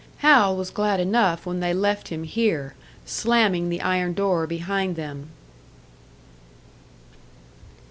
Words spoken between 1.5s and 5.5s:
they left him here, slamming the iron door behind them.